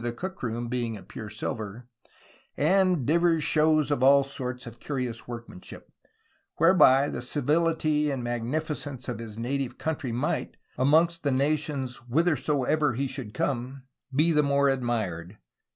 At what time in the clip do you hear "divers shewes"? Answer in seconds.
3.04-3.90